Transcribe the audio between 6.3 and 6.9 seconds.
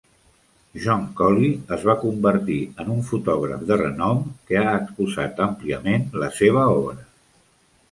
seva